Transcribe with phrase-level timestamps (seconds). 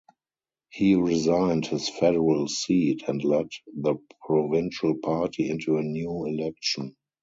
[0.71, 6.95] He resigned his federal seat, and led the provincial party into a new election.